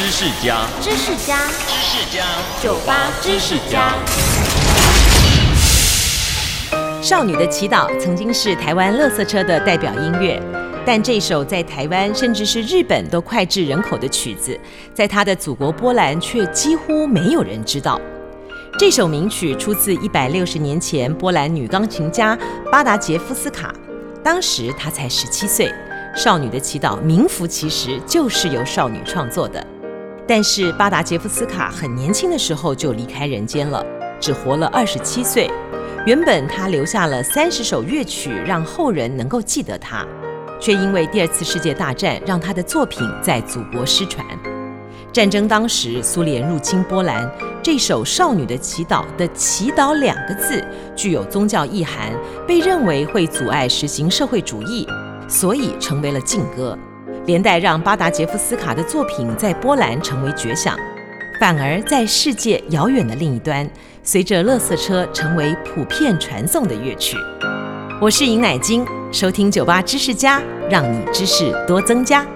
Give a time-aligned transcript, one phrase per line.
[0.00, 1.36] 知识家，知识家，
[1.68, 2.24] 知识家，
[2.62, 3.92] 酒吧知识家。
[7.02, 10.40] 少女的祈祷曾经是台湾垃圾车的代表音乐，
[10.86, 14.58] 但这首在台湾甚至是日本都脍炙人口的曲子，
[14.94, 18.00] 在她的祖国波兰却几乎没有人知道。
[18.78, 22.36] 这首名曲出自一百六十年前波兰女钢琴家
[22.72, 23.70] 巴达杰夫斯卡，
[24.24, 25.70] 当时她才十七岁。
[26.16, 29.64] 少女的祈祷名副其实就是由少女创作的，
[30.30, 33.84] 但是巴达杰夫斯卡很年轻的时候就离开人间了，
[34.20, 35.50] 只活了二十七岁。
[36.06, 40.06] 原本他留下了三十首乐曲，让后人能够记得他，
[40.60, 44.24] 却因为第二次世界大战让他的作品在祖国失传。
[45.12, 47.28] 战争当时，苏联入侵波兰，
[47.60, 52.12] 这首《少女的祈祷》的“祈祷”两个字具有宗教意涵，
[52.46, 54.86] 被认为会阻碍实行社会主义。
[55.28, 56.78] 所以成为了禁歌，
[57.30, 60.76] 连带让巴达杰夫斯卡的作品在波兰成为绝响，
[61.38, 63.70] 反而在世界遥远的另一端，
[64.02, 67.16] 随着乐色车成为普遍传颂的乐曲。
[68.00, 72.26] 我是尹乃金，收听酒吧知识家，让你知识多增加。